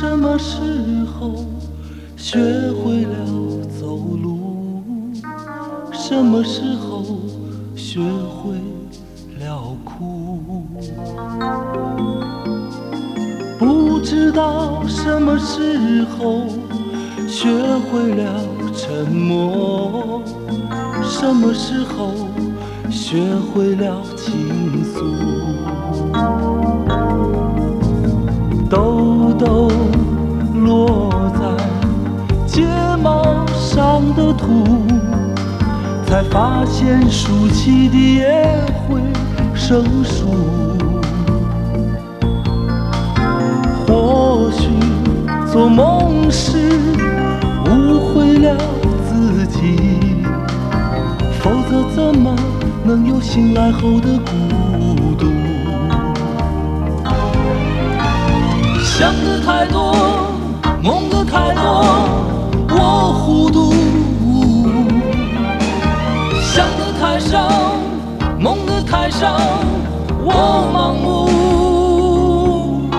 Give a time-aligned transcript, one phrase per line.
[0.00, 0.56] 什么时
[1.04, 1.44] 候
[2.16, 2.38] 学
[2.72, 5.12] 会了走路，
[5.92, 7.04] 什么时候
[7.76, 8.54] 学会
[9.38, 10.64] 了哭。
[13.58, 16.46] 不知道什么时候
[17.28, 17.50] 学
[17.92, 18.40] 会了
[18.74, 20.22] 沉默，
[21.02, 22.14] 什么时候
[22.90, 25.59] 学会了倾诉。
[28.70, 29.68] 豆豆
[30.54, 31.40] 落在
[32.46, 32.64] 睫
[33.02, 34.64] 毛上的土，
[36.06, 39.00] 才发现竖起的也会
[39.56, 40.28] 生疏。
[43.88, 44.68] 或许
[45.52, 46.56] 做梦时
[47.66, 48.56] 误会了
[49.08, 49.74] 自己，
[51.40, 52.36] 否则怎么
[52.84, 54.30] 能有醒来后的孤
[54.78, 54.89] 独？
[59.00, 59.94] 想的太多，
[60.82, 61.62] 梦的太多，
[62.68, 63.72] 我糊涂；
[66.42, 67.78] 想的太少，
[68.38, 69.40] 梦的太少，
[70.22, 72.90] 我盲目。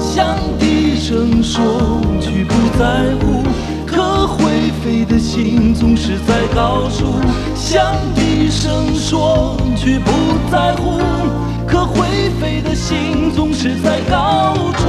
[0.00, 0.24] 想
[0.58, 3.42] 低声说句不在乎，
[3.84, 7.20] 可会飞的心总是在高处。
[7.54, 9.54] 想低声说
[12.76, 14.84] 心总是在高处。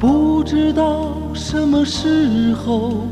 [0.00, 3.06] 不知道什么时候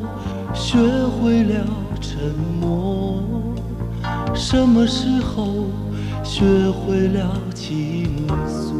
[0.52, 1.64] 学会了
[2.00, 3.22] 沉默，
[4.34, 5.66] 什么时候
[6.24, 8.74] 学会了倾诉。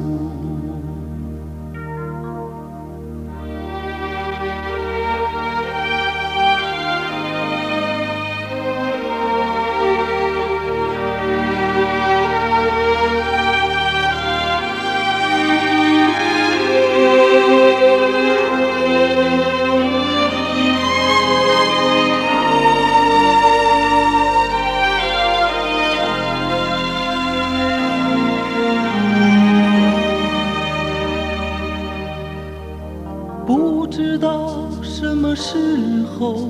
[33.47, 36.49] 不知道什么时候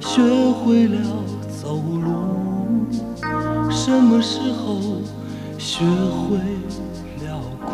[0.00, 0.98] 学会了
[1.60, 2.10] 走路，
[3.70, 4.78] 什么时候
[5.58, 6.38] 学会
[7.26, 7.72] 了哭。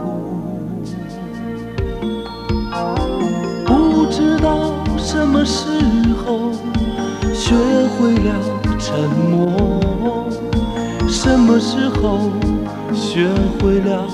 [3.66, 5.68] 不知道什么时
[6.24, 6.50] 候
[7.34, 7.54] 学
[7.96, 8.32] 会了
[8.78, 8.98] 沉
[9.30, 10.26] 默，
[11.06, 12.30] 什么时候
[12.94, 13.28] 学
[13.60, 14.06] 会了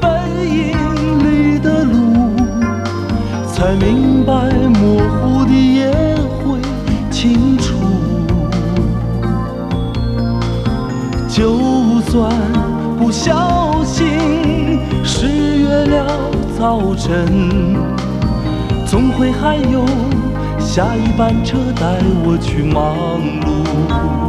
[0.00, 0.08] 背
[0.46, 0.70] 影
[1.24, 2.34] 里的路，
[3.52, 4.32] 才明白
[4.68, 5.90] 模糊的也
[6.38, 6.60] 会
[7.10, 7.74] 清楚。
[11.28, 12.30] 就算
[12.98, 16.06] 不小心失约了
[16.58, 17.74] 早晨，
[18.86, 19.86] 总会还有
[20.58, 22.94] 下一班车带我去忙
[23.40, 24.21] 碌。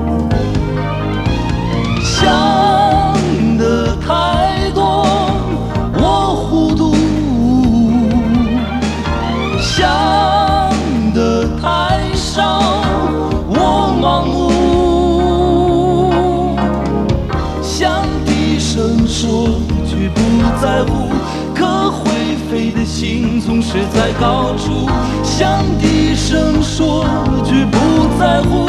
[19.24, 19.48] 说
[19.86, 20.20] 句不
[20.62, 21.08] 在乎，
[21.56, 22.12] 可会
[22.52, 24.90] 飞的心总是在高处。
[25.24, 27.06] 想低声说
[27.42, 27.78] 句不
[28.20, 28.68] 在乎，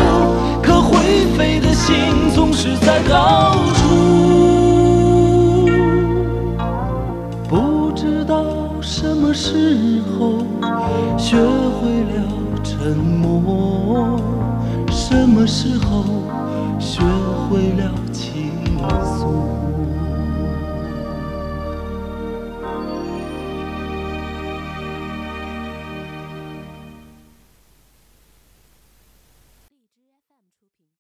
[0.63, 3.89] 可会飞的心总是在高处。
[7.49, 8.45] 不知道
[8.81, 10.47] 什么时候
[11.19, 12.23] 学会了
[12.63, 14.21] 沉默，
[14.89, 16.05] 什么时候
[16.79, 17.01] 学
[17.51, 18.34] 会了倾诉。